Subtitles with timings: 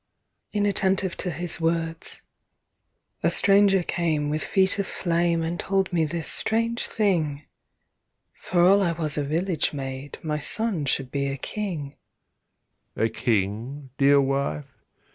[0.51, 2.21] MARY (inattentive to his words.)
[3.21, 7.45] A stranger came with feet of flame And told me this strange thing,
[8.33, 11.97] For all I was a village maid My son should be a King.
[12.97, 14.83] JOSEPH A King, dear wife.